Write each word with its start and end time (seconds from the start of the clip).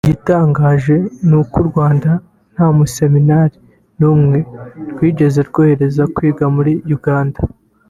Igitangaje 0.05 0.95
ni 1.27 1.35
uko 1.41 1.55
u 1.63 1.65
Rwanda 1.69 2.09
rwo 2.17 2.21
nta 2.53 2.67
museminari 2.77 3.57
n’umwe 3.99 4.37
rwigeze 4.91 5.39
rwohereza 5.49 6.03
kwiga 6.15 6.45
muri 6.55 6.73
Uganda 6.97 7.39